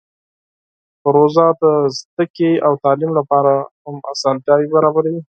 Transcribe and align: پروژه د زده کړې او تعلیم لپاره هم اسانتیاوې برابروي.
پروژه 1.03 1.47
د 1.61 1.63
زده 1.97 2.25
کړې 2.35 2.51
او 2.65 2.73
تعلیم 2.83 3.11
لپاره 3.19 3.53
هم 3.83 3.95
اسانتیاوې 4.11 4.67
برابروي. 4.75 5.21